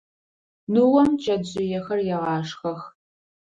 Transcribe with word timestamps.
Ныом 0.73 1.09
чэтжъыехэр 1.23 1.99
егъашхэх. 2.15 2.81